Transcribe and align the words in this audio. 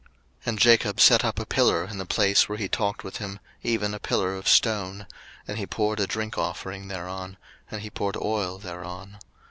01:035:014 0.39 0.47
And 0.47 0.57
Jacob 0.59 0.99
set 0.99 1.23
up 1.23 1.37
a 1.39 1.45
pillar 1.45 1.83
in 1.85 1.99
the 1.99 2.07
place 2.07 2.49
where 2.49 2.57
he 2.57 2.67
talked 2.67 3.03
with 3.03 3.17
him, 3.17 3.39
even 3.61 3.93
a 3.93 3.99
pillar 3.99 4.33
of 4.35 4.47
stone: 4.47 5.05
and 5.47 5.59
he 5.59 5.67
poured 5.67 5.99
a 5.99 6.07
drink 6.07 6.39
offering 6.39 6.87
thereon, 6.87 7.37
and 7.69 7.83
he 7.83 7.91
poured 7.91 8.17
oil 8.17 8.57
thereon. 8.57 9.19